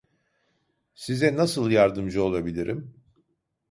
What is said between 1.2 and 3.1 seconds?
nas?l yard?mc? olabilirim?